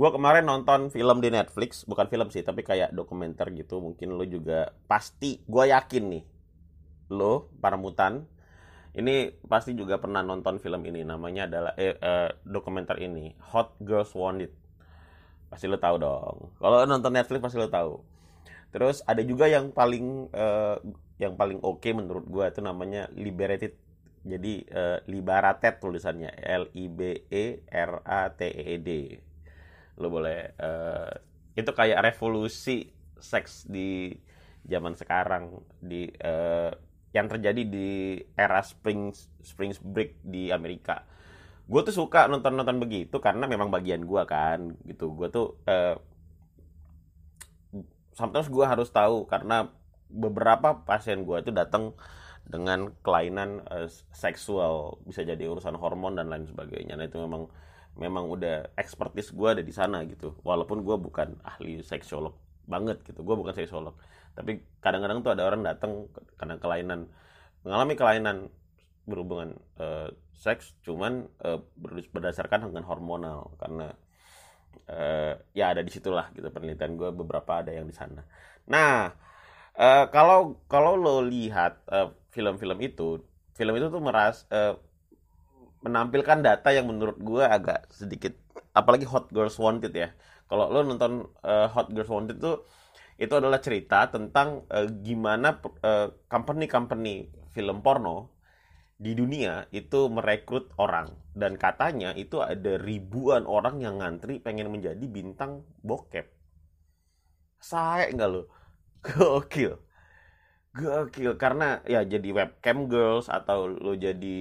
[0.00, 3.84] Gue kemarin nonton film di Netflix, bukan film sih, tapi kayak dokumenter gitu.
[3.84, 6.24] Mungkin lo juga pasti, gue yakin nih,
[7.12, 8.24] lo para mutan,
[8.96, 11.04] ini pasti juga pernah nonton film ini.
[11.04, 14.48] Namanya adalah eh, eh, dokumenter ini, Hot Girls Wanted.
[15.52, 16.48] Pasti lo tahu dong.
[16.56, 18.00] Kalau nonton Netflix pasti lo tahu.
[18.72, 20.80] Terus ada juga yang paling eh,
[21.20, 23.76] yang paling oke menurut gue itu namanya Liberated.
[24.24, 28.90] Jadi eh, Liberated tulisannya L I B E R A T E D
[30.00, 31.12] lo boleh uh,
[31.52, 32.88] itu kayak revolusi
[33.20, 34.16] seks di
[34.64, 36.72] zaman sekarang di uh,
[37.10, 39.10] yang terjadi di era spring
[39.42, 41.04] spring break di Amerika.
[41.70, 45.12] Gue tuh suka nonton nonton begitu karena memang bagian gue kan gitu.
[45.14, 45.98] Gue tuh uh,
[48.14, 49.70] sometimes gue harus tahu karena
[50.10, 51.94] beberapa pasien gue itu datang
[52.46, 54.98] dengan kelainan uh, seksual.
[55.06, 56.94] Bisa jadi urusan hormon dan lain sebagainya.
[56.94, 57.50] Nah itu memang
[58.00, 60.40] memang udah expertise gue ada di sana gitu.
[60.40, 62.34] Walaupun gue bukan ahli seksolog
[62.64, 63.94] banget gitu gue bukan seksolog.
[64.32, 66.08] Tapi kadang-kadang tuh ada orang datang
[66.40, 67.12] karena kelainan
[67.60, 68.36] mengalami kelainan
[69.04, 71.60] berhubungan uh, seks cuman uh,
[72.10, 73.52] berdasarkan dengan hormonal.
[73.60, 73.92] Karena
[74.88, 78.24] uh, ya ada di situlah gitu penelitian gue beberapa ada yang di sana.
[78.64, 79.12] Nah
[79.76, 81.84] uh, kalau kalau lo lihat
[82.32, 83.08] film-film uh, itu
[83.60, 84.72] film itu tuh meras uh,
[85.80, 88.36] menampilkan data yang menurut gue agak sedikit
[88.76, 90.12] apalagi Hot Girls Wanted ya.
[90.50, 92.60] Kalau lo nonton uh, Hot Girls Wanted itu
[93.20, 98.32] itu adalah cerita tentang uh, gimana uh, company-company film porno
[99.00, 101.12] di dunia itu merekrut orang.
[101.32, 106.28] Dan katanya itu ada ribuan orang yang ngantri pengen menjadi bintang bokep.
[107.60, 108.42] Saya enggak lo?
[109.06, 109.76] Gokil.
[110.76, 111.32] Gokil.
[111.40, 114.40] Karena ya jadi webcam girls atau lo jadi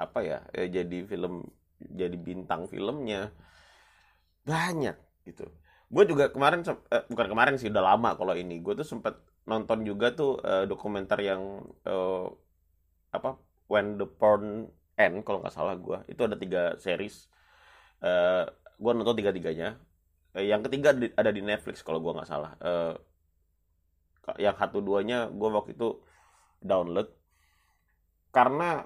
[0.00, 1.46] apa ya, ya jadi film
[1.78, 3.30] jadi bintang filmnya
[4.44, 4.96] banyak
[5.28, 5.48] gitu.
[5.88, 8.60] Gue juga kemarin eh, bukan kemarin sih udah lama kalau ini.
[8.60, 11.42] Gue tuh sempet nonton juga tuh eh, dokumenter yang
[11.84, 12.26] eh,
[13.14, 13.38] apa
[13.70, 14.68] when the porn
[14.98, 17.28] end kalau nggak salah gue itu ada tiga series.
[18.04, 18.44] Eh,
[18.80, 19.78] gue nonton tiga tiganya
[20.36, 22.52] eh, yang ketiga ada di Netflix kalau gue nggak salah.
[22.60, 22.94] Eh,
[24.40, 26.00] yang satu duanya gue waktu itu
[26.64, 27.12] download.
[28.34, 28.82] Karena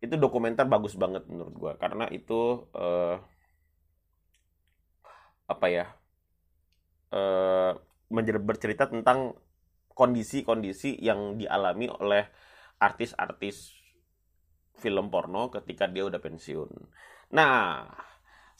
[0.00, 3.20] itu dokumenter bagus banget menurut gue karena itu uh,
[5.44, 5.86] apa ya
[7.12, 7.76] uh,
[8.40, 9.36] bercerita tentang
[9.92, 12.24] kondisi-kondisi yang dialami oleh
[12.80, 13.76] artis-artis
[14.80, 16.70] film porno ketika dia udah pensiun.
[17.36, 17.84] Nah,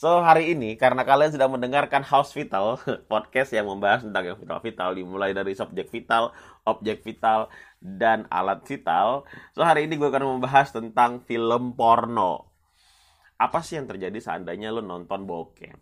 [0.00, 2.80] So hari ini karena kalian sudah mendengarkan House Vital
[3.12, 6.32] podcast yang membahas tentang yang vital-vital dimulai dari subjek vital,
[6.64, 7.52] objek vital
[7.84, 9.28] dan alat vital.
[9.52, 12.48] So hari ini gue akan membahas tentang film porno.
[13.36, 15.76] Apa sih yang terjadi seandainya lo nonton bokep?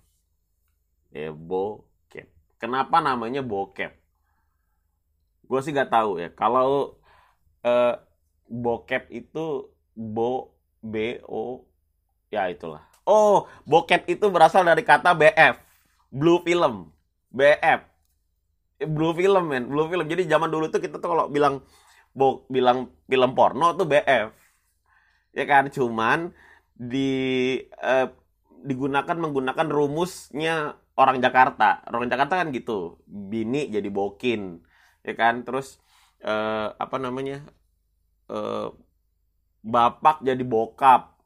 [1.15, 2.59] Ya bokep.
[2.59, 3.95] Kenapa namanya bokep?
[5.47, 6.35] Gue sih gak tahu ya.
[6.35, 6.99] Kalau
[7.63, 7.95] uh,
[8.51, 11.63] bokep itu bo b o
[12.35, 15.57] ya itulah Oh, bokep itu berasal dari kata BF.
[16.13, 16.93] Blue film.
[17.33, 17.81] BF.
[18.85, 19.65] Blue film, men.
[19.65, 20.05] Blue film.
[20.05, 21.65] Jadi zaman dulu tuh kita tuh kalau bilang
[22.13, 24.29] bo, bilang film porno tuh BF.
[25.33, 25.73] Ya kan?
[25.73, 26.37] Cuman
[26.77, 28.09] di eh,
[28.61, 31.81] digunakan menggunakan rumusnya orang Jakarta.
[31.89, 33.01] Orang Jakarta kan gitu.
[33.09, 34.61] Bini jadi bokin.
[35.01, 35.49] Ya kan?
[35.49, 35.81] Terus
[36.21, 37.41] eh, apa namanya?
[38.29, 38.69] Eh,
[39.65, 41.18] bapak jadi bokap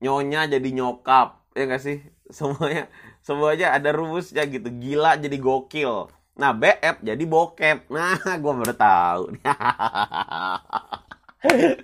[0.00, 2.04] nyonya jadi nyokap ya gak sih?
[2.36, 2.90] Semuanya
[3.24, 4.68] semuanya ada rumusnya gitu.
[4.70, 6.10] Gila jadi gokil.
[6.36, 7.88] Nah BF jadi bokep.
[7.90, 9.22] Nah gue baru tahu.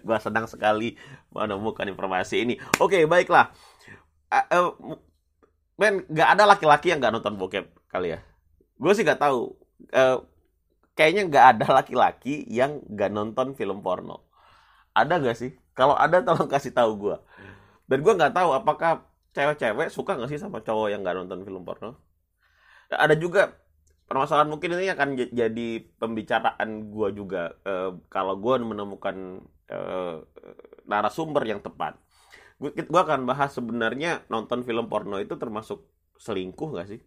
[0.02, 0.98] Gue senang sekali
[1.30, 2.54] menemukan informasi ini.
[2.82, 3.54] Oke baiklah.
[4.32, 4.98] Uh, uh,
[5.78, 8.18] men nggak ada laki-laki yang nggak nonton bokep kali ya?
[8.74, 9.54] Gue sih nggak tahu.
[9.94, 10.26] Uh,
[10.98, 14.26] kayaknya nggak ada laki-laki yang nggak nonton film porno.
[14.92, 15.56] Ada gak sih?
[15.72, 17.16] Kalau ada tolong kasih tahu gue
[17.86, 21.64] dan gue nggak tahu apakah cewek-cewek suka nggak sih sama cowok yang nggak nonton film
[21.64, 21.96] porno.
[22.92, 23.56] Ada juga
[24.04, 29.40] permasalahan mungkin ini akan jadi pembicaraan gue juga uh, kalau gue menemukan
[29.72, 30.20] uh,
[30.84, 31.96] narasumber yang tepat.
[32.60, 35.88] Gue gue akan bahas sebenarnya nonton film porno itu termasuk
[36.20, 37.00] selingkuh nggak sih?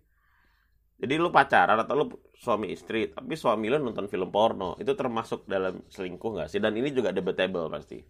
[0.95, 5.45] Jadi lu pacaran atau lu suami istri tapi suami lu nonton film porno itu termasuk
[5.45, 6.57] dalam selingkuh nggak sih?
[6.57, 8.01] Dan ini juga debatable pasti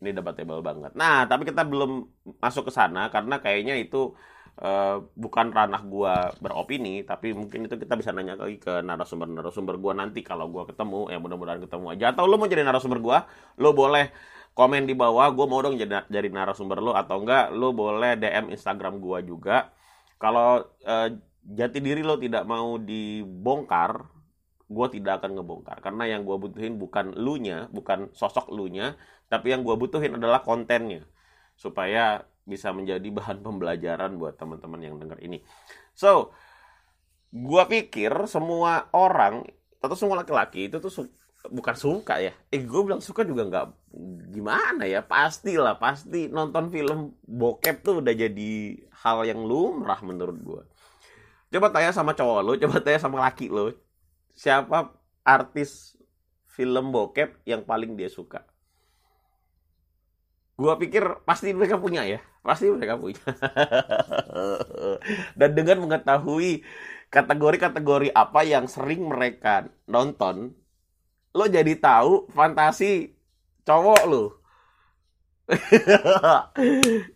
[0.00, 0.92] ini debatable banget.
[0.96, 2.08] Nah, tapi kita belum
[2.40, 4.16] masuk ke sana karena kayaknya itu
[4.60, 9.92] uh, bukan ranah gua beropini, tapi mungkin itu kita bisa nanya lagi ke narasumber-narasumber gua
[9.92, 12.04] nanti kalau gua ketemu, ya mudah-mudahan ketemu aja.
[12.16, 13.28] Atau lo mau jadi narasumber gua,
[13.60, 14.08] lo boleh
[14.54, 15.30] komen di bawah.
[15.32, 19.70] Gue mau dong jadi, jadi narasumber lo atau enggak lo boleh DM Instagram gue juga.
[20.20, 21.08] Kalau uh,
[21.40, 24.20] jati diri lo tidak mau dibongkar
[24.70, 25.82] gue tidak akan ngebongkar.
[25.82, 28.94] Karena yang gue butuhin bukan lu nya bukan sosok lu nya
[29.30, 31.06] tapi yang gue butuhin adalah kontennya
[31.54, 35.40] supaya bisa menjadi bahan pembelajaran buat teman-teman yang denger ini.
[35.94, 36.34] So
[37.30, 39.46] gue pikir semua orang
[39.78, 41.06] atau semua laki-laki itu tuh
[41.48, 42.34] bukan suka ya.
[42.50, 43.66] Eh gue bilang suka juga nggak
[44.34, 45.00] gimana ya?
[45.06, 48.50] Pasti lah pasti nonton film bokep tuh udah jadi
[49.06, 50.62] hal yang lumrah menurut gue
[51.50, 53.74] coba tanya sama cowok lo coba tanya sama laki lo
[54.38, 54.94] siapa
[55.26, 55.98] artis
[56.46, 58.46] film bokep yang paling dia suka
[60.60, 62.20] gue pikir pasti mereka punya ya.
[62.44, 63.16] Pasti mereka punya.
[65.40, 66.60] Dan dengan mengetahui
[67.08, 70.54] kategori-kategori apa yang sering mereka nonton
[71.34, 73.16] lo jadi tahu fantasi
[73.64, 74.24] cowok lo.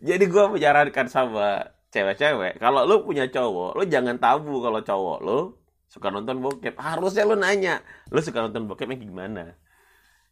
[0.09, 5.39] Jadi gue menyarankan sama cewek-cewek kalau lo punya cowok lo jangan tabu kalau cowok lo
[5.87, 6.75] suka nonton bokep.
[6.75, 9.55] Harusnya lo nanya lo suka nonton bokep yang gimana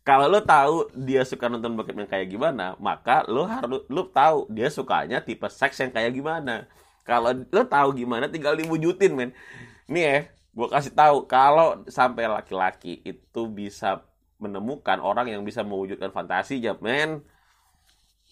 [0.02, 4.50] kalau lo tahu dia suka nonton bokep yang kayak gimana maka lo harus lo tahu
[4.50, 6.66] dia sukanya tipe seks yang kayak gimana.
[7.06, 9.31] Kalau lo tahu gimana tinggal diwujudin men.
[9.87, 10.19] Nih ya
[10.52, 14.02] gue kasih tahu kalau sampai laki-laki itu bisa
[14.43, 17.22] menemukan orang yang bisa mewujudkan fantasi ya men.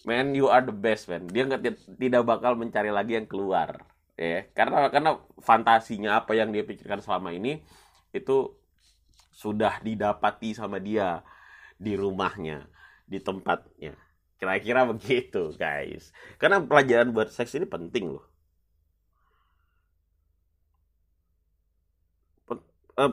[0.03, 1.61] Men you are the best man dia nggak
[1.95, 3.87] tidak bakal mencari lagi yang keluar
[4.19, 4.43] ya.
[4.51, 7.63] Karena karena fantasinya apa yang dia pikirkan selama ini
[8.11, 8.51] itu
[9.31, 11.23] sudah didapati sama dia
[11.85, 12.57] di rumahnya
[13.11, 13.93] di tempatnya.
[14.39, 16.03] Kira-kira begitu guys.
[16.41, 18.25] Karena pelajaran buat seks ini penting loh.
[23.01, 23.11] Uh,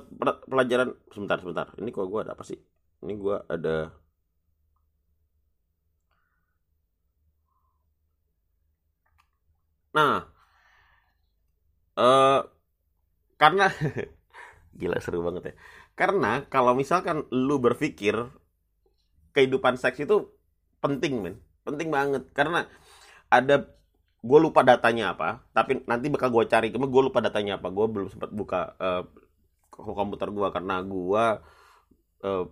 [0.50, 1.66] pelajaran sebentar sebentar.
[1.80, 2.58] Ini kok gue ada apa sih?
[3.04, 3.76] Ini gue ada
[9.96, 10.28] nah
[11.96, 12.40] uh,
[13.40, 13.66] karena
[14.78, 15.54] gila seru banget ya.
[15.98, 18.14] Karena kalau misalkan lu berpikir
[19.38, 20.26] kehidupan seks itu
[20.82, 21.38] penting men.
[21.62, 22.26] Penting banget.
[22.34, 22.66] Karena
[23.30, 23.70] ada
[24.18, 26.74] gue lupa datanya apa tapi nanti bakal gue cari.
[26.74, 27.70] Cuma gue lupa datanya apa.
[27.70, 29.06] Gue belum sempat buka uh,
[29.70, 31.24] komputer gue karena gue
[32.26, 32.44] uh,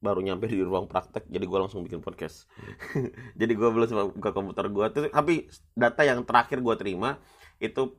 [0.00, 2.48] baru nyampe di ruang praktek jadi gue langsung bikin podcast.
[3.40, 5.44] Jadi gue belum sempat buka komputer gue tapi
[5.76, 7.20] data yang terakhir gue terima
[7.60, 7.96] itu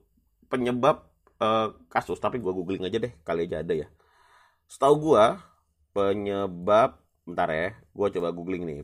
[0.50, 1.06] penyebab
[1.38, 2.18] uh, kasus.
[2.18, 3.14] Tapi gue googling aja deh.
[3.22, 3.88] Kali aja ada ya.
[4.66, 5.26] Setahu gue
[5.94, 8.82] penyebab bentar ya gue coba googling nih.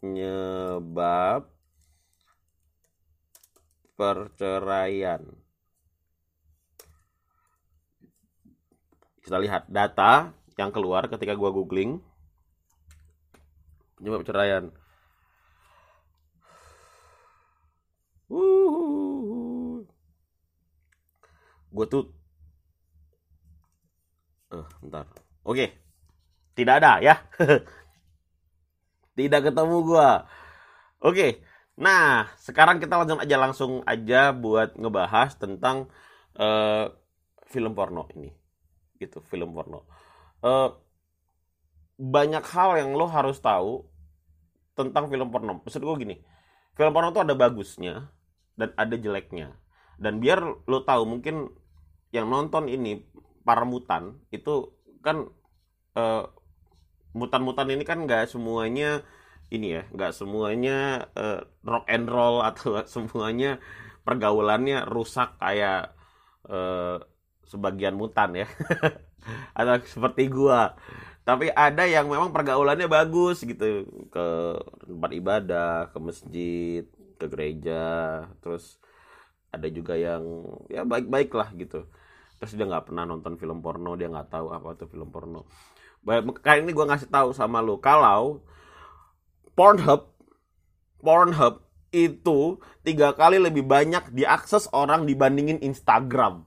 [0.00, 1.42] Penyebab
[3.96, 5.22] perceraian.
[9.24, 11.98] Kita lihat data yang keluar ketika gua googling.
[13.98, 14.70] Penyebab perceraian.
[21.76, 22.08] Gue tuh
[24.54, 25.04] uh, bentar.
[25.44, 25.85] Oke
[26.56, 27.14] tidak ada ya.
[29.16, 30.24] Tidak ketemu gua.
[31.04, 31.44] Oke
[31.76, 35.92] nah sekarang kita langsung aja langsung aja buat ngebahas tentang
[36.40, 36.88] uh,
[37.44, 38.32] film porno ini.
[38.96, 39.84] Gitu film porno.
[40.40, 40.72] Uh,
[42.00, 43.84] banyak hal yang lo harus tahu
[44.72, 45.60] tentang film porno.
[45.60, 46.16] Maksud gue gini
[46.76, 48.12] film porno tuh ada bagusnya
[48.54, 49.56] dan ada jeleknya.
[49.96, 51.48] Dan biar lo tahu mungkin
[52.12, 53.00] yang nonton ini
[53.42, 55.24] para mutan itu kan
[55.96, 56.28] uh,
[57.16, 59.00] mutan-mutan ini kan nggak semuanya
[59.48, 63.58] ini ya nggak semuanya uh, rock and roll atau semuanya
[64.06, 65.96] pergaulannya rusak kayak
[66.46, 67.02] uh,
[67.46, 68.48] sebagian mutan ya.
[69.58, 70.78] Atau seperti gua.
[71.26, 73.86] Tapi ada yang memang pergaulannya bagus gitu.
[74.14, 74.26] Ke
[74.86, 76.84] tempat ibadah ke masjid
[77.18, 77.82] ke gereja.
[78.38, 78.78] Terus
[79.50, 80.22] ada juga yang
[80.70, 81.88] ya baik-baik lah gitu
[82.36, 85.48] terus dia nggak pernah nonton film porno dia nggak tahu apa itu film porno.
[86.42, 88.44] Kali ini gua ngasih tahu sama lo kalau
[89.56, 90.12] Pornhub
[91.00, 96.44] Pornhub itu tiga kali lebih banyak diakses orang dibandingin Instagram.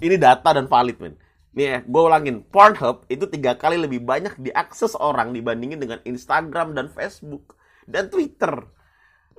[0.00, 1.14] Ini data dan valid men.
[1.56, 2.44] Nih ya gue ulangin.
[2.46, 7.56] Pornhub itu tiga kali lebih banyak diakses orang dibandingin dengan Instagram dan Facebook
[7.88, 8.68] dan Twitter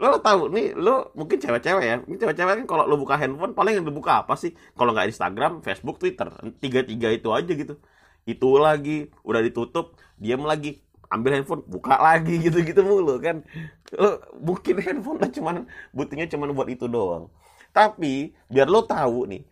[0.01, 1.96] lo, lo tahu nih lo mungkin cewek-cewek ya.
[2.01, 4.58] Mungkin cewek-cewek kan kalau lo buka handphone paling yang dibuka apa sih?
[4.74, 7.77] Kalau nggak Instagram Facebook Twitter tiga tiga itu aja gitu.
[8.25, 10.81] Itu lagi udah ditutup diam lagi
[11.13, 13.46] ambil handphone buka lagi gitu gitu mulu kan.
[13.93, 15.55] Lo mungkin handphone cuman
[15.93, 17.29] butuhnya cuman buat itu doang.
[17.70, 19.46] Tapi biar lo tahu nih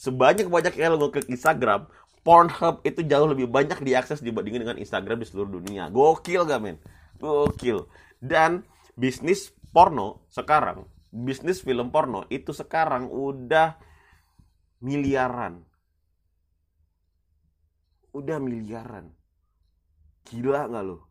[0.00, 1.84] sebanyak banyaknya lo ke Instagram
[2.20, 5.88] Pornhub itu jauh lebih banyak diakses dibandingin dengan Instagram di seluruh dunia.
[5.88, 6.76] Gokil gak men?
[7.16, 7.88] Gokil.
[8.20, 13.78] Dan bisnis porno sekarang bisnis film porno itu sekarang udah
[14.82, 15.66] miliaran.
[18.14, 19.14] Udah miliaran.
[20.26, 21.10] Gila nggak lo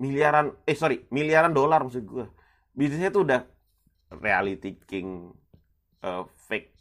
[0.00, 2.24] miliaran eh sorry miliaran dolar maksud gue
[2.72, 3.44] bisnisnya tuh udah
[4.16, 5.28] reality king
[6.00, 6.72] uh, fake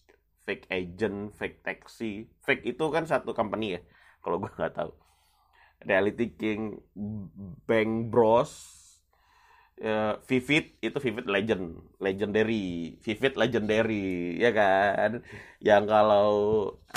[0.48, 2.32] fake agent fake taxi.
[2.42, 3.82] Fake itu kan satu company ya
[4.24, 4.92] kalau gue nggak tahu.
[5.84, 6.80] Reality king
[7.68, 8.79] bank bros
[9.84, 11.64] uh, Vivid itu Vivid legend
[12.00, 15.24] legendary Vivid legendary ya kan
[15.64, 16.30] yang kalau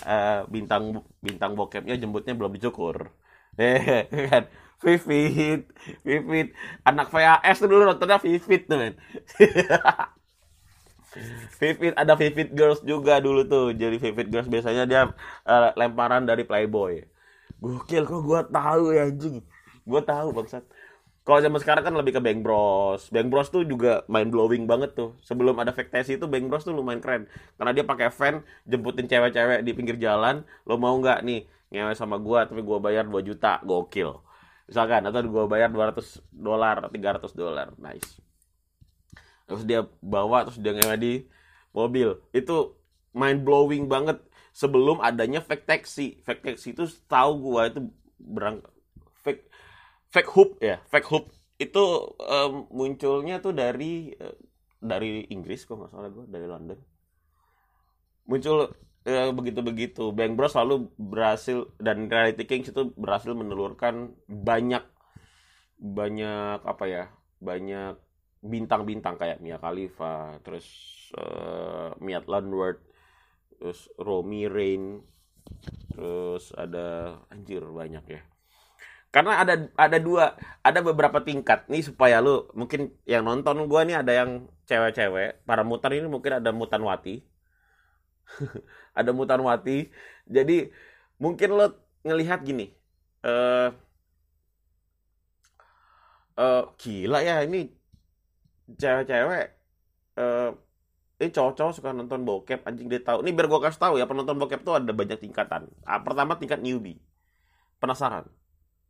[0.06, 3.10] uh, bintang bintang bokepnya jemputnya belum dicukur
[3.58, 4.44] eh kan
[4.82, 5.70] Vivid
[6.02, 6.46] Vivid
[6.82, 8.94] anak VAS dulu nontonnya Vivid tuh men
[11.60, 13.76] Vivid ada Vivid Girls juga dulu tuh.
[13.76, 15.02] Jadi Vivid Girls biasanya dia
[15.44, 17.04] uh, lemparan dari Playboy.
[17.60, 19.44] Gokil kok gua tahu ya anjing.
[19.84, 20.64] Gua tahu bangsat.
[21.22, 23.06] Kalau zaman sekarang kan lebih ke Bang Bros.
[23.14, 25.14] Bang Bros tuh juga mind blowing banget tuh.
[25.22, 27.30] Sebelum ada Vektesi itu Bang Bros tuh lumayan keren.
[27.54, 30.42] Karena dia pakai van jemputin cewek-cewek di pinggir jalan.
[30.66, 33.62] Lo mau nggak nih ngewe sama gua tapi gua bayar 2 juta.
[33.62, 34.18] Gokil.
[34.66, 37.70] Misalkan atau gua bayar 200 dolar, 300 dolar.
[37.78, 38.22] Nice
[39.52, 41.12] terus dia bawa terus dia ngewe di
[41.76, 42.72] mobil itu
[43.12, 44.16] mind blowing banget
[44.56, 47.84] sebelum adanya fake taxi fake taxi itu tahu gua itu
[48.16, 48.81] berang fake
[50.12, 51.24] fake hoop ya fake hoop.
[51.56, 54.36] Itu um, munculnya tuh dari uh,
[54.82, 56.78] dari Inggris kok nggak salah gua dari London.
[58.28, 58.68] Muncul
[59.08, 60.12] uh, begitu-begitu.
[60.12, 64.84] Bang Bros selalu berhasil dan Reality Kings itu berhasil menelurkan banyak
[65.82, 67.04] banyak apa ya
[67.42, 67.98] banyak
[68.42, 70.66] bintang-bintang kayak Mia Khalifa, terus
[71.14, 72.82] uh, Miat Landward,
[73.54, 74.98] terus Romy Rain,
[75.94, 78.22] terus ada anjir banyak ya.
[79.12, 84.00] Karena ada ada dua, ada beberapa tingkat nih supaya lu mungkin yang nonton gua nih
[84.00, 84.30] ada yang
[84.64, 87.20] cewek-cewek, para mutan ini mungkin ada mutan wati.
[88.98, 89.92] ada mutan wati.
[90.24, 90.72] Jadi
[91.20, 91.66] mungkin lo
[92.08, 92.72] ngelihat gini.
[93.22, 93.68] Eh uh,
[96.38, 97.68] uh, gila ya ini
[98.80, 99.46] cewek-cewek
[100.16, 100.50] eh
[101.22, 104.36] ini cowok-cowok suka nonton bokep anjing dia tahu ini biar gue kasih tahu ya penonton
[104.42, 106.98] bokep tuh ada banyak tingkatan ah, pertama tingkat newbie
[107.78, 108.26] penasaran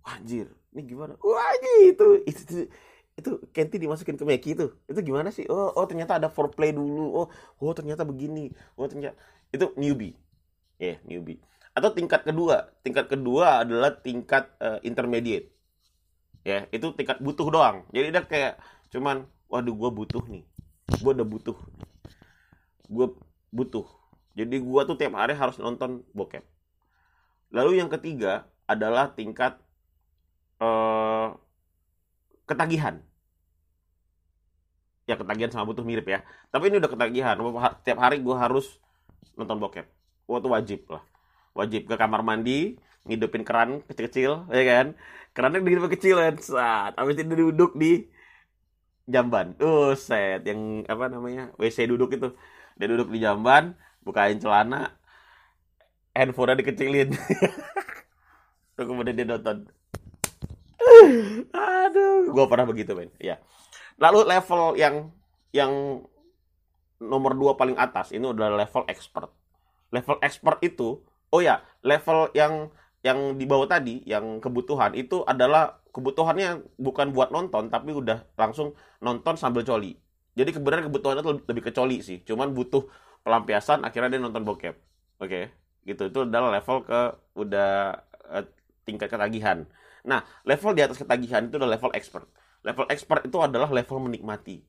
[0.04, 0.50] anjir.
[0.73, 1.14] Ini gimana?
[1.21, 2.54] Wah itu itu itu,
[3.18, 4.66] itu Kenti dimasukin ke Meki itu.
[4.88, 5.47] Itu gimana sih?
[5.49, 7.25] Oh oh ternyata ada foreplay dulu.
[7.25, 7.26] Oh
[7.62, 8.50] oh ternyata begini.
[8.75, 9.16] Oh ternyata
[9.52, 10.16] itu newbie.
[10.80, 11.38] Ya yeah, newbie.
[11.76, 12.73] Atau tingkat kedua.
[12.82, 15.52] Tingkat kedua adalah tingkat uh, intermediate.
[16.42, 17.87] Ya yeah, itu tingkat butuh doang.
[17.94, 18.54] Jadi dia kayak
[18.90, 20.44] cuman waduh gue butuh nih.
[20.99, 21.56] Gue udah butuh.
[22.88, 23.06] Gue
[23.52, 23.87] butuh.
[24.32, 26.42] Jadi gue tuh tiap hari harus nonton bokep.
[27.52, 29.61] Lalu yang ketiga adalah tingkat
[30.62, 31.35] uh,
[32.47, 33.02] ketagihan
[35.11, 36.23] ya ketagihan sama butuh mirip ya
[36.54, 37.35] tapi ini udah ketagihan
[37.83, 38.78] tiap hari gue harus
[39.35, 39.87] nonton bokep
[40.31, 41.02] gue tuh wajib lah
[41.59, 44.87] wajib ke kamar mandi ngidupin keran kecil-kecil ya kan
[45.35, 48.07] kerannya begitu kecil kan saat abis itu duduk di
[49.09, 49.54] jamban.
[49.59, 51.50] Uh, set yang apa namanya?
[51.59, 52.28] WC duduk itu.
[52.78, 53.76] Dia duduk di jamban,
[54.07, 54.97] bukain celana,
[56.16, 57.12] handphone dikecilin.
[58.75, 59.69] Terus kemudian dia nonton.
[61.52, 63.11] Aduh, gua pernah begitu, men.
[63.18, 63.38] Ya.
[64.00, 65.11] Lalu level yang
[65.52, 65.73] yang
[67.02, 69.30] nomor dua paling atas ini adalah level expert.
[69.92, 75.82] Level expert itu, oh ya, level yang yang di bawah tadi, yang kebutuhan itu adalah
[75.92, 78.73] kebutuhannya bukan buat nonton tapi udah langsung
[79.04, 79.92] nonton sambil coli
[80.32, 82.88] jadi kebenaran kebutuhannya tuh lebih ke coli sih cuman butuh
[83.23, 84.75] pelampiasan akhirnya dia nonton bokep
[85.21, 85.52] oke okay?
[85.85, 87.00] gitu itu adalah level ke
[87.37, 88.00] udah
[88.32, 88.44] uh,
[88.88, 89.68] tingkat ketagihan
[90.02, 92.26] nah level di atas ketagihan itu adalah level expert.
[92.62, 94.62] Level expert itu adalah level menikmati.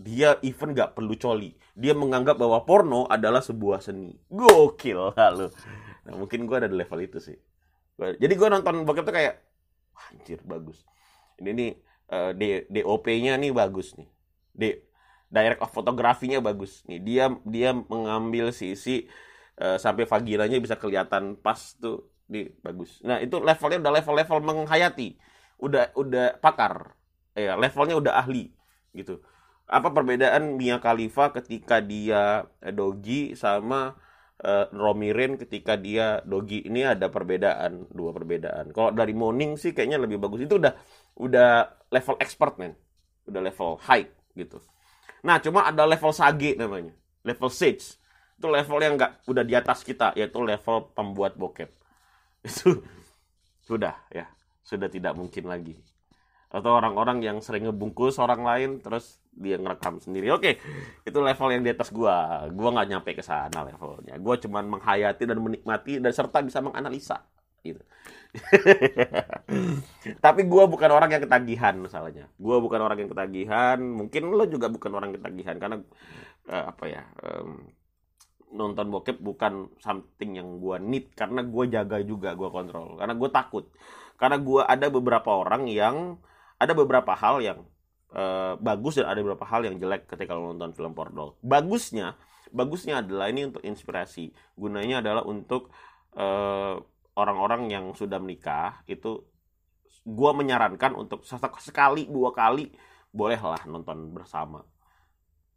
[0.00, 1.52] Dia even gak perlu coli.
[1.76, 4.16] Dia menganggap bahwa porno adalah sebuah seni.
[4.30, 5.50] Gokil lalu
[6.00, 7.38] nah mungkin gue ada di level itu sih.
[8.00, 9.44] Jadi gue nonton bokep tuh kayak
[10.10, 10.88] anjir bagus.
[11.36, 11.70] Ini nih
[12.08, 12.32] uh,
[12.68, 14.08] DOP-nya nih bagus nih.
[14.50, 14.62] D
[15.30, 16.98] direct of fotografinya bagus nih.
[17.04, 19.06] Dia dia mengambil sisi
[19.60, 23.02] uh, sampai vaginanya bisa kelihatan pas tuh di bagus.
[23.02, 25.18] Nah itu levelnya udah level-level menghayati.
[25.58, 26.94] Udah udah pakar.
[27.34, 28.54] Ya levelnya udah ahli
[28.94, 29.18] gitu.
[29.66, 33.98] Apa perbedaan Mia Khalifa ketika dia eh, dogi sama
[34.42, 36.62] uh, Romirin ketika dia dogi?
[36.62, 38.70] Ini ada perbedaan dua perbedaan.
[38.70, 40.46] Kalau dari Morning sih kayaknya lebih bagus.
[40.46, 40.74] Itu udah
[41.18, 41.50] udah
[41.90, 42.78] level expert men.
[43.26, 44.06] Udah level high
[44.38, 44.62] gitu.
[45.26, 46.94] Nah cuma ada level sage namanya.
[47.26, 47.98] Level sage.
[48.38, 51.79] Itu level yang nggak udah di atas kita yaitu level pembuat bokep
[52.46, 52.80] itu
[53.64, 54.26] sudah ya.
[54.64, 55.74] Sudah tidak mungkin lagi.
[56.50, 60.34] Atau orang-orang yang sering ngebungkus orang lain terus dia ngerekam sendiri.
[60.34, 60.58] Oke
[61.06, 62.46] itu level yang di atas gua.
[62.50, 64.18] Gua nggak nyampe ke sana levelnya.
[64.18, 67.22] Gua cuman menghayati dan menikmati dan serta bisa menganalisa
[67.62, 67.82] gitu.
[70.24, 72.26] Tapi gua bukan orang yang ketagihan misalnya.
[72.34, 73.78] Gua bukan orang yang ketagihan.
[73.78, 75.76] Mungkin lo juga bukan orang yang ketagihan karena
[76.50, 77.62] uh, apa ya um,
[78.50, 83.30] nonton bokep bukan something yang gua need karena gua jaga juga gua kontrol karena gua
[83.30, 83.64] takut
[84.18, 86.18] karena gua ada beberapa orang yang
[86.60, 87.64] ada beberapa hal yang
[88.12, 91.40] uh, bagus dan ada beberapa hal yang jelek ketika lo nonton film porno.
[91.40, 92.20] Bagusnya,
[92.52, 94.28] bagusnya adalah ini untuk inspirasi.
[94.58, 95.72] Gunanya adalah untuk
[96.14, 96.74] eh,
[97.16, 99.24] orang-orang yang sudah menikah itu
[100.00, 101.22] gue menyarankan untuk
[101.60, 102.72] sekali dua kali
[103.10, 104.62] bolehlah nonton bersama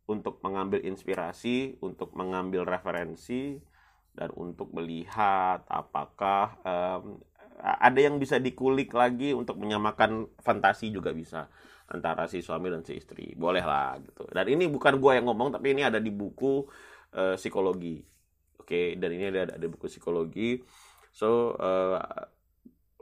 [0.08, 3.56] untuk mengambil inspirasi, untuk mengambil referensi
[4.14, 7.18] dan untuk melihat apakah um,
[7.64, 11.48] ada yang bisa dikulik lagi untuk menyamakan fantasi juga bisa
[11.90, 13.34] antara si suami dan si istri.
[13.38, 14.28] Boleh lah gitu.
[14.30, 16.66] Dan ini bukan gue yang ngomong tapi ini ada di buku
[17.16, 18.04] uh, psikologi.
[18.60, 18.88] Oke okay?
[19.00, 20.60] dan ini ada ada buku psikologi.
[21.14, 22.00] So uh,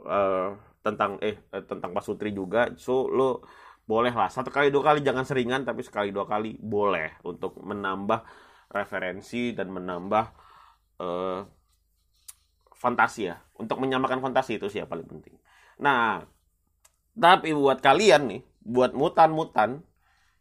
[0.06, 0.50] uh,
[0.82, 2.70] tentang eh tentang Pak Sutri juga.
[2.76, 3.46] So lo
[3.86, 8.24] boleh lah satu kali dua kali jangan seringan tapi sekali dua kali boleh untuk menambah
[8.72, 10.26] referensi dan menambah
[11.04, 11.42] uh,
[12.78, 13.38] fantasi ya.
[13.60, 15.38] Untuk menyamakan fantasi itu sih yang paling penting.
[15.78, 16.24] Nah
[17.12, 19.84] tapi buat kalian nih buat mutan-mutan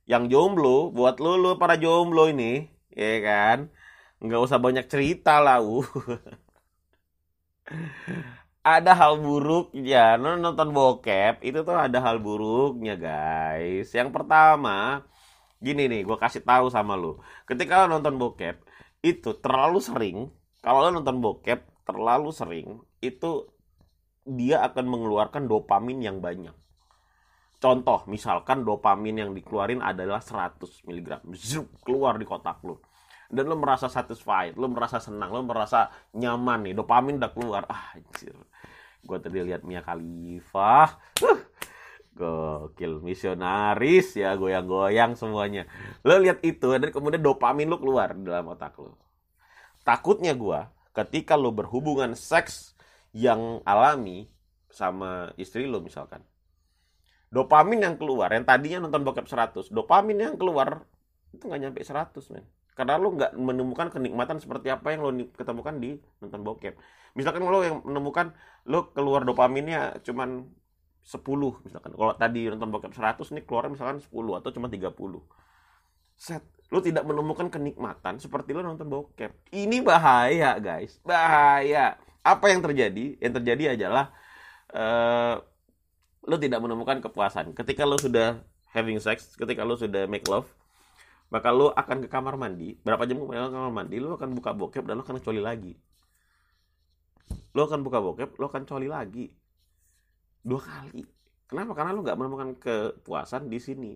[0.06, 3.58] yang jomblo buat lu lu para jomblo ini ya kan?
[4.22, 5.84] Nggak usah banyak cerita lah uh.
[8.60, 15.04] ada hal buruk ya nonton bokep itu tuh ada hal buruknya guys yang pertama
[15.60, 17.16] gini nih gue kasih tahu sama lu
[17.48, 18.60] ketika lo nonton bokep
[19.00, 20.16] itu terlalu sering
[20.60, 22.68] kalau lo nonton bokep terlalu sering
[23.00, 23.48] itu
[24.28, 26.54] dia akan mengeluarkan dopamin yang banyak.
[27.60, 31.28] Contoh, misalkan dopamin yang dikeluarin adalah 100 mg.
[31.36, 32.80] Zup, keluar di kotak lu.
[33.30, 36.74] Dan lo merasa satisfied, lo merasa senang, lo merasa nyaman nih.
[36.74, 37.62] Dopamin udah keluar.
[37.68, 38.32] Ah, anjir.
[39.04, 41.00] Gue tadi lihat Mia Khalifah.
[41.24, 41.40] Uh,
[42.16, 45.64] gokil, misionaris ya, goyang-goyang semuanya.
[46.04, 49.00] Lo lihat itu, dan kemudian dopamin lo keluar dalam otak lo.
[49.86, 50.60] Takutnya gue,
[50.92, 52.76] ketika lo berhubungan seks
[53.16, 54.30] yang alami
[54.70, 56.22] sama istri lo misalkan
[57.30, 60.86] dopamin yang keluar yang tadinya nonton bokep 100 dopamin yang keluar
[61.30, 62.46] itu nggak nyampe 100 men
[62.78, 66.74] karena lo nggak menemukan kenikmatan seperti apa yang lo ketemukan di nonton bokep
[67.18, 68.32] misalkan lo yang menemukan
[68.66, 70.46] lo keluar dopaminnya cuman
[71.00, 71.20] 10
[71.66, 74.94] misalkan kalau tadi nonton bokep 100 nih keluar misalkan 10 atau cuma 30
[76.20, 79.50] set lo tidak menemukan kenikmatan seperti lo nonton bokep.
[79.50, 81.02] Ini bahaya, guys.
[81.02, 81.98] Bahaya.
[82.22, 83.18] Apa yang terjadi?
[83.18, 84.14] Yang terjadi adalah
[84.70, 85.42] uh,
[86.22, 87.58] lo tidak menemukan kepuasan.
[87.58, 90.46] Ketika lo sudah having sex, ketika lo sudah make love,
[91.30, 92.76] maka lo akan ke kamar mandi.
[92.82, 95.72] Berapa jam kemudian ke kamar mandi, lo akan buka bokep dan lo akan coli lagi.
[97.54, 99.26] Lo akan buka bokep, lo akan coli lagi.
[100.42, 101.06] Dua kali.
[101.46, 101.74] Kenapa?
[101.74, 103.92] Karena lo nggak menemukan kepuasan di sini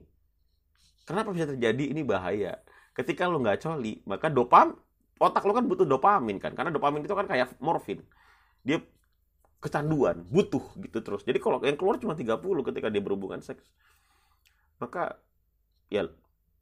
[1.05, 1.93] Kenapa bisa terjadi?
[1.93, 2.57] Ini bahaya.
[2.97, 4.73] Ketika lo nggak coli, maka dopam
[5.21, 8.01] otak lo kan butuh dopamin kan, karena dopamin itu kan kayak morfin.
[8.65, 8.81] Dia
[9.61, 11.23] kecanduan, butuh gitu terus.
[11.25, 13.65] Jadi kalau yang keluar cuma 30 ketika dia berhubungan seks.
[14.81, 15.21] Maka
[15.93, 16.09] ya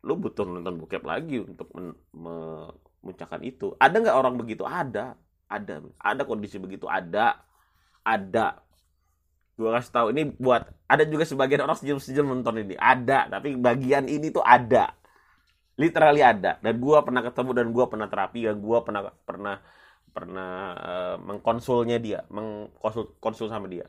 [0.03, 3.75] lo butuh nonton bokep lagi untuk men, memuncahkan itu.
[3.79, 4.67] Ada nggak orang begitu?
[4.67, 5.15] Ada,
[5.47, 7.38] ada, ada kondisi begitu, ada,
[8.03, 8.59] ada.
[9.55, 12.75] Gue kasih tahu ini buat ada juga sebagian orang sejam-sejam nonton ini.
[12.75, 13.31] Ada.
[13.31, 14.91] Tapi bagian ini tuh ada.
[15.79, 16.59] Literally ada.
[16.59, 19.57] Dan gue pernah ketemu dan gue pernah terapi dan gue pernah pernah
[20.11, 22.27] pernah uh, mengkonsulnya dia.
[22.27, 23.87] Mengkonsul konsul sama dia.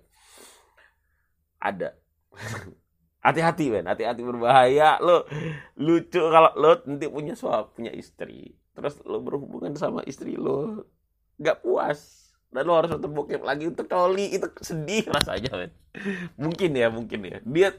[1.64, 1.96] Ada
[3.24, 5.00] hati-hati men hati-hati berbahaya.
[5.00, 5.24] Lo
[5.80, 8.54] lucu kalau lo nanti punya suami punya istri.
[8.76, 10.84] Terus lo berhubungan sama istri lo
[11.40, 12.30] nggak puas.
[12.54, 14.36] Dan lo harus nonton bokep lagi untuk coli.
[14.36, 15.72] Itu sedih rasanya men
[16.36, 17.40] mungkin ya mungkin ya.
[17.48, 17.70] Dia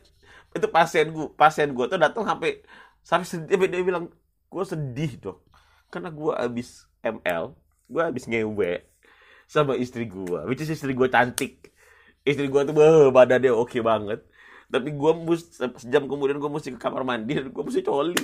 [0.56, 2.64] itu pasien gua pasien gua tuh datang sampai
[3.04, 3.60] sampai sedih.
[3.68, 4.08] Dia bilang
[4.48, 5.44] gua sedih dok.
[5.92, 7.52] Karena gua abis ml
[7.84, 8.80] gua abis ngewe
[9.44, 11.70] sama istri gua which is istri gua cantik.
[12.24, 14.24] Istri gua tuh bah, badannya oke okay banget
[14.68, 15.44] tapi gua mus
[15.80, 18.16] sejam kemudian gua mesti ke kamar mandi dan gua mesti coli.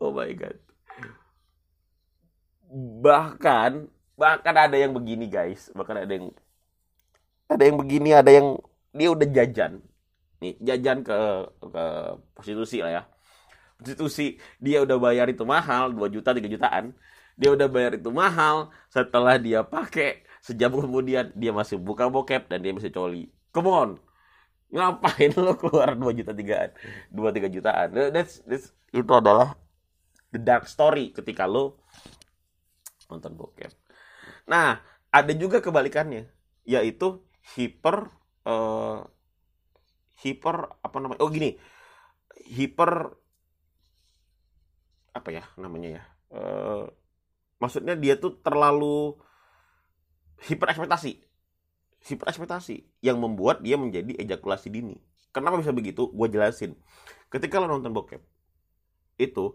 [0.00, 0.56] Oh my god.
[3.02, 5.72] Bahkan bahkan ada yang begini guys.
[5.72, 6.26] Bahkan ada yang
[7.50, 8.60] ada yang begini ada yang
[8.92, 9.82] dia udah jajan.
[10.40, 11.16] Nih jajan ke
[11.58, 11.84] ke
[12.36, 13.02] prostitusi lah ya.
[13.80, 16.92] Prostitusi dia udah bayar itu mahal 2 juta 3 jutaan.
[17.40, 22.60] Dia udah bayar itu mahal setelah dia pakai sejam kemudian dia masih buka bokep dan
[22.60, 23.32] dia masih coli.
[23.50, 24.09] Come on
[24.70, 26.70] ngapain lo keluar 2 juta tigaan?
[27.10, 27.88] 2 3 jutaan.
[28.14, 29.58] That's, that's, itu adalah
[30.30, 31.82] the dark story ketika lo
[33.10, 33.74] nonton bokep.
[34.46, 34.78] Nah
[35.10, 36.30] ada juga kebalikannya
[36.62, 37.18] yaitu
[37.58, 38.14] hiper
[38.46, 39.02] uh,
[40.22, 41.58] hiper apa namanya oh gini.
[42.50, 43.10] Hiper
[45.10, 46.02] apa ya namanya ya?
[46.30, 46.86] Uh,
[47.58, 49.18] maksudnya dia tuh terlalu
[50.46, 51.29] hiper ekspektasi
[52.04, 54.96] hiper ekspektasi yang membuat dia menjadi ejakulasi dini.
[55.30, 56.08] Kenapa bisa begitu?
[56.10, 56.74] Gue jelasin.
[57.30, 58.22] Ketika lo nonton bokep
[59.20, 59.52] itu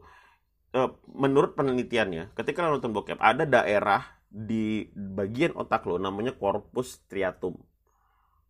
[0.78, 7.02] uh, menurut penelitiannya ketika lo nonton bokep ada daerah di bagian otak lo namanya corpus
[7.02, 7.58] striatum.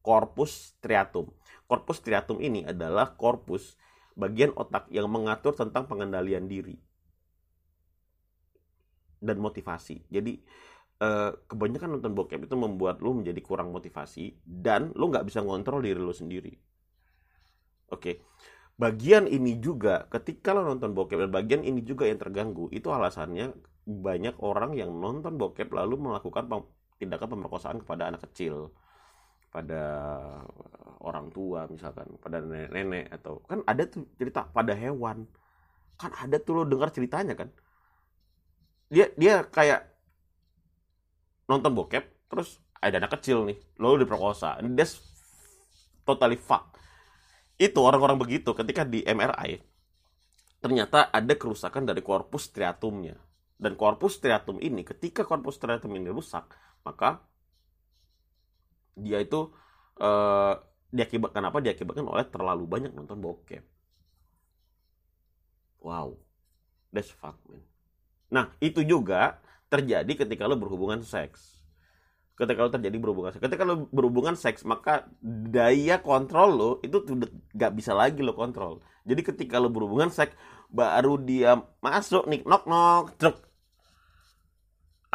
[0.05, 1.33] Corpus striatum.
[1.65, 3.73] Corpus striatum ini adalah korpus
[4.13, 6.77] bagian otak yang mengatur tentang pengendalian diri
[9.25, 10.05] dan motivasi.
[10.13, 10.45] Jadi
[11.01, 15.83] eh, kebanyakan nonton bokep itu membuat lu menjadi kurang motivasi dan lu nggak bisa ngontrol
[15.83, 16.53] diri lu sendiri.
[17.91, 18.25] Oke,
[18.75, 23.55] bagian ini juga ketika lo nonton bokep dan bagian ini juga yang terganggu itu alasannya
[23.85, 26.49] banyak orang yang nonton bokep lalu melakukan
[26.97, 28.73] tindakan pemerkosaan kepada anak kecil
[29.53, 29.83] pada
[30.99, 35.23] orang tua misalkan pada nenek-nenek atau kan ada tuh cerita pada hewan.
[35.95, 37.47] Kan ada tuh lo dengar ceritanya kan?
[38.91, 39.94] Dia dia kayak
[41.45, 44.61] nonton bokep terus ada anak kecil nih lo diperkosa.
[44.61, 45.01] And that's
[46.05, 46.75] totally fuck
[47.55, 49.63] itu orang-orang begitu ketika di MRI
[50.59, 53.15] ternyata ada kerusakan dari korpus striatumnya.
[53.55, 56.51] Dan korpus striatum ini ketika korpus striatum ini rusak
[56.83, 57.23] maka
[58.99, 59.51] dia itu
[59.99, 60.55] uh,
[60.91, 61.63] diakibatkan apa?
[61.63, 63.63] Diakibatkan oleh terlalu banyak nonton bokep.
[65.79, 66.19] Wow.
[66.91, 67.74] That's fuck man
[68.35, 69.39] Nah, itu juga
[69.71, 71.63] terjadi ketika lo berhubungan seks.
[72.35, 73.39] Ketika lo terjadi berhubungan seks.
[73.47, 78.83] Ketika lo berhubungan seks, maka daya kontrol lo itu udah gak bisa lagi lo kontrol.
[79.07, 80.35] Jadi ketika lo berhubungan seks,
[80.67, 83.39] baru dia masuk nih, knock knock, truk.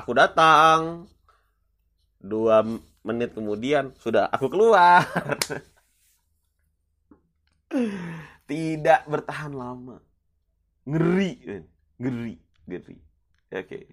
[0.01, 1.05] Aku datang.
[2.17, 2.65] Dua
[3.05, 5.05] menit kemudian sudah aku keluar.
[8.49, 10.01] Tidak bertahan lama.
[10.89, 11.61] Ngeri,
[12.01, 13.10] ngeri, ngeri.
[13.51, 13.91] Oke.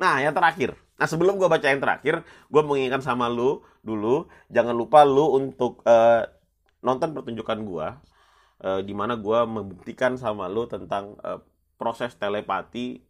[0.00, 0.72] Nah, yang terakhir.
[0.96, 5.84] Nah, sebelum gue baca yang terakhir, gue mengingatkan sama lu dulu, jangan lupa lu untuk
[5.84, 6.24] uh,
[6.80, 7.88] nonton pertunjukan gue,
[8.64, 11.40] uh, di mana gue membuktikan sama lu tentang uh,
[11.76, 13.04] proses telepati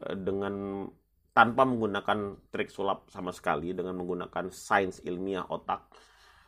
[0.00, 0.88] uh, dengan
[1.36, 5.92] tanpa menggunakan trik sulap sama sekali, dengan menggunakan sains ilmiah otak,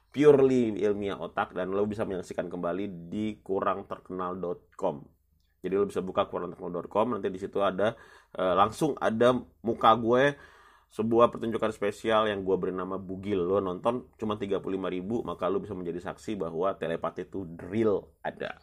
[0.09, 5.18] purely ilmiah otak, dan lo bisa menyaksikan kembali di kurangterkenal.com
[5.59, 7.99] jadi lo bisa buka kurangtekno.com nanti di situ ada
[8.39, 9.35] uh, langsung ada
[9.67, 10.39] muka gue
[10.89, 13.45] sebuah pertunjukan spesial yang gue beri nama Bugil.
[13.45, 18.57] Lo nonton cuma 35 ribu maka lo bisa menjadi saksi bahwa telepati itu real ada.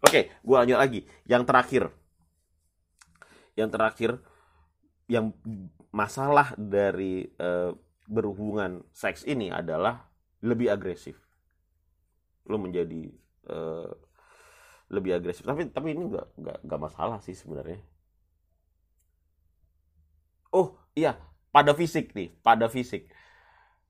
[0.00, 1.00] Oke gue lanjut lagi.
[1.26, 1.82] Yang terakhir.
[3.58, 4.10] Yang terakhir
[5.10, 5.34] yang
[5.90, 7.74] masalah dari uh,
[8.06, 10.06] berhubungan seks ini adalah
[10.46, 11.18] lebih agresif.
[12.46, 13.10] Lo menjadi
[13.50, 13.90] uh,
[14.90, 15.42] lebih agresif.
[15.42, 17.82] Tapi tapi ini nggak nggak nggak masalah sih sebenarnya.
[20.54, 21.18] Oh iya
[21.50, 23.10] pada fisik nih pada fisik.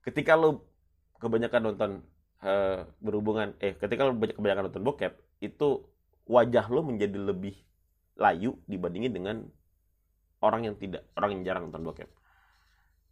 [0.01, 0.65] Ketika lo
[1.21, 1.91] kebanyakan nonton
[2.41, 5.85] uh, berhubungan eh ketika lo kebanyakan nonton bokep itu
[6.25, 7.55] wajah lo menjadi lebih
[8.17, 9.37] layu dibandingin dengan
[10.41, 12.09] orang yang tidak orang yang jarang nonton bokep.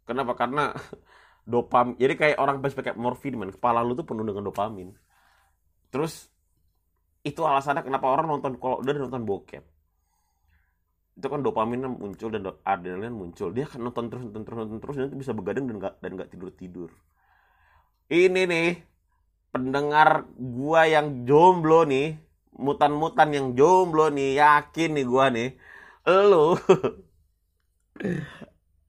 [0.06, 0.34] Kenapa?
[0.34, 0.74] Karena
[1.50, 3.54] dopam jadi kayak orang pas pakai morfin man.
[3.54, 4.90] Kepala lu tuh penuh dengan dopamin.
[5.94, 6.34] Terus
[7.28, 9.64] itu alasannya kenapa orang nonton kalau udah nonton bokep.
[11.16, 13.48] Itu kan dopamin muncul dan adrenalin muncul.
[13.56, 16.30] Dia akan nonton terus nonton terus nonton terus nanti bisa begadang dan gak dan nggak
[16.32, 16.90] tidur tidur.
[18.06, 18.68] Ini nih
[19.50, 22.14] pendengar gua yang jomblo nih
[22.56, 25.48] mutan-mutan yang jomblo nih yakin nih gua nih
[26.06, 26.54] lu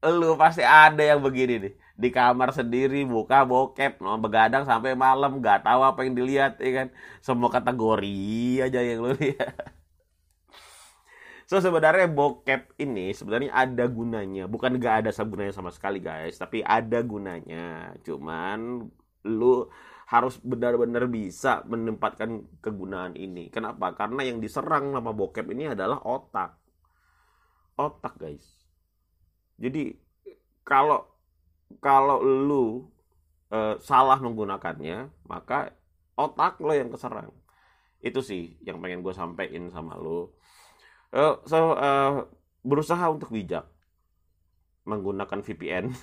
[0.20, 5.66] lu pasti ada yang begini nih di kamar sendiri buka bokep begadang sampai malam nggak
[5.66, 6.88] tahu apa yang dilihat ya kan?
[7.26, 9.74] Semua kategori aja yang lu lihat.
[11.50, 14.46] So sebenarnya bokep ini sebenarnya ada gunanya.
[14.46, 16.38] Bukan nggak ada gunanya sama sekali guys.
[16.38, 17.98] Tapi ada gunanya.
[18.06, 18.86] Cuman
[19.26, 19.66] lu
[20.08, 23.50] harus benar-benar bisa menempatkan kegunaan ini.
[23.50, 23.92] Kenapa?
[23.98, 26.62] Karena yang diserang nama bokep ini adalah otak.
[27.74, 28.46] Otak guys.
[29.58, 29.98] Jadi
[30.62, 31.17] kalau
[31.84, 32.88] kalau lu
[33.52, 35.74] uh, salah menggunakannya maka
[36.18, 37.32] otak lo yang keserang.
[38.02, 40.38] Itu sih yang pengen gue sampein sama lo
[41.14, 42.26] uh, so uh,
[42.64, 43.66] berusaha untuk bijak
[44.88, 45.92] menggunakan VPN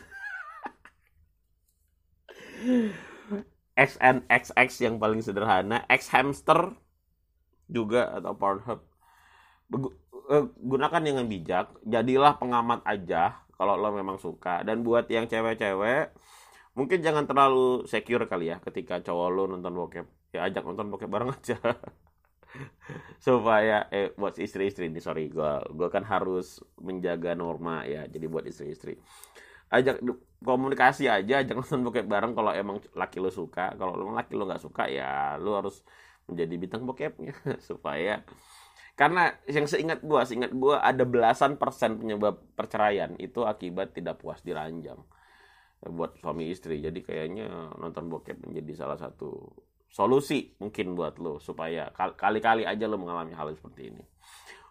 [3.74, 5.82] XNXX yang paling sederhana.
[5.90, 6.78] X hamster
[7.66, 8.80] juga atau Pornhub
[10.32, 14.62] eh, gunakan dengan bijak jadilah pengamat aja kalau lo memang suka.
[14.66, 16.12] Dan buat yang cewek-cewek
[16.74, 20.06] mungkin jangan terlalu secure kali ya ketika cowok lo nonton bokep.
[20.34, 21.58] Ya ajak nonton bokep bareng aja.
[23.24, 28.44] Supaya eh buat istri-istri ini sorry gue gue kan harus menjaga norma ya jadi buat
[28.46, 28.98] istri-istri.
[29.70, 30.02] Ajak
[30.44, 33.74] komunikasi aja ajak nonton bokep bareng kalau emang laki lo suka.
[33.78, 35.82] Kalau laki lo nggak suka ya lo harus
[36.26, 37.34] menjadi bintang bokepnya.
[37.68, 38.22] Supaya
[38.94, 43.18] karena yang seingat gua seingat gua ada belasan persen penyebab perceraian.
[43.18, 45.02] Itu akibat tidak puas diranjang
[45.82, 46.78] buat suami istri.
[46.78, 49.50] Jadi kayaknya nonton bokep menjadi salah satu
[49.90, 54.02] solusi mungkin buat lo supaya kali-kali aja lo mengalami hal seperti ini.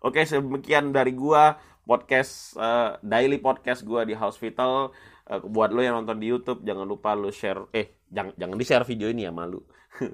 [0.04, 4.92] Oke sekian dari gua podcast uh, daily podcast gua di House Vital
[5.30, 8.66] uh, buat lo yang nonton di YouTube jangan lupa lo share eh jangan jangan di
[8.66, 9.62] share video ini ya malu.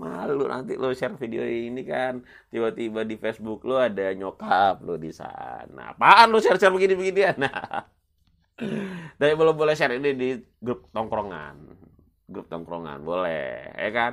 [0.00, 2.20] Malu nanti lo share video ini kan.
[2.50, 5.94] Tiba-tiba di Facebook lo ada nyokap lo di sana.
[5.94, 7.88] Apaan lo share-share begini-begini nah
[9.18, 10.30] tapi belum boleh share ini di
[10.62, 11.56] grup tongkrongan.
[12.30, 14.12] Grup tongkrongan boleh ya kan?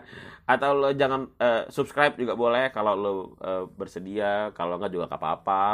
[0.50, 4.50] Atau lo jangan uh, subscribe juga boleh kalau lo uh, bersedia.
[4.58, 5.66] Kalau enggak juga gak apa-apa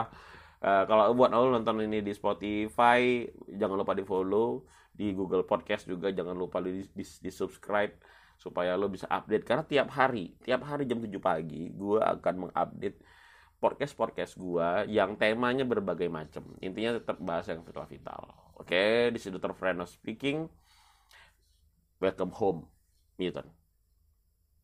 [0.64, 4.66] uh, kalau buat lo nonton ini di Spotify jangan lupa di follow
[4.98, 7.94] di Google Podcast juga jangan lupa di, di, di subscribe
[8.38, 9.46] supaya lo bisa update.
[9.46, 12.98] Karena tiap hari tiap hari jam 7 pagi gue akan mengupdate
[13.58, 16.46] podcast podcast gue yang temanya berbagai macam.
[16.62, 18.22] Intinya tetap bahas yang vital vital.
[18.58, 19.54] Oke di sini Dr.
[19.54, 20.50] Freno speaking.
[21.98, 22.70] Welcome home
[23.18, 23.57] Newton